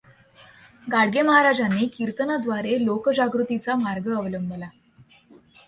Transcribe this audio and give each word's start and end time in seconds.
गाडगे 0.91 1.21
महाराजांनी 1.21 1.87
कीर्तनांद्वारे 1.87 2.85
लोकजागृतीचा 2.85 3.75
मार्ग 3.75 4.11
अवलंबला. 4.17 4.69